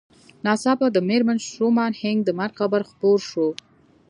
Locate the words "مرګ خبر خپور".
2.39-3.19